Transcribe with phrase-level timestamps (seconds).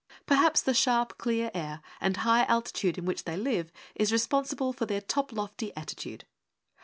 [0.25, 4.87] Perhaps the sharp, clear air and high altitude in which they live is responsible for
[4.87, 6.25] their top lofty attitude.